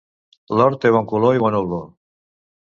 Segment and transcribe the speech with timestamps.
[0.59, 1.85] L'or té bon color i bona olor.